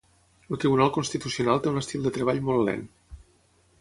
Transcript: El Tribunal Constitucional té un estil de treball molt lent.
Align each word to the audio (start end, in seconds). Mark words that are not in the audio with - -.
El 0.53 0.57
Tribunal 0.61 0.89
Constitucional 0.95 1.61
té 1.65 1.69
un 1.73 1.77
estil 1.83 2.07
de 2.07 2.13
treball 2.17 2.41
molt 2.49 2.67
lent. 2.71 2.83